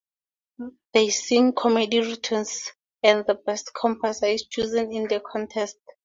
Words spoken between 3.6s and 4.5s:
comparsa is